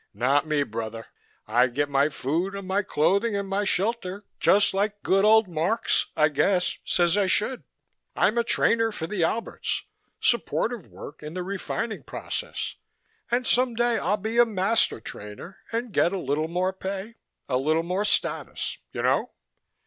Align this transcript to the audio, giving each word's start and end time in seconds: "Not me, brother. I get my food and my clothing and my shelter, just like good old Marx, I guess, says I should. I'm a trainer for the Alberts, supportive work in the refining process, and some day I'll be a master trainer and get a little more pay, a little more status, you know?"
"Not 0.15 0.47
me, 0.47 0.63
brother. 0.63 1.05
I 1.45 1.67
get 1.67 1.87
my 1.87 2.09
food 2.09 2.55
and 2.55 2.67
my 2.67 2.81
clothing 2.81 3.35
and 3.35 3.47
my 3.47 3.65
shelter, 3.65 4.25
just 4.39 4.73
like 4.73 5.03
good 5.03 5.23
old 5.23 5.47
Marx, 5.47 6.07
I 6.15 6.29
guess, 6.29 6.79
says 6.83 7.15
I 7.17 7.27
should. 7.27 7.65
I'm 8.15 8.35
a 8.39 8.43
trainer 8.43 8.91
for 8.91 9.05
the 9.05 9.23
Alberts, 9.23 9.83
supportive 10.19 10.87
work 10.87 11.21
in 11.21 11.35
the 11.35 11.43
refining 11.43 12.01
process, 12.01 12.77
and 13.29 13.45
some 13.45 13.75
day 13.75 13.99
I'll 13.99 14.17
be 14.17 14.39
a 14.39 14.45
master 14.47 14.99
trainer 14.99 15.59
and 15.71 15.93
get 15.93 16.13
a 16.13 16.17
little 16.17 16.47
more 16.47 16.73
pay, 16.73 17.17
a 17.47 17.57
little 17.57 17.83
more 17.83 18.03
status, 18.03 18.79
you 18.91 19.03
know?" 19.03 19.29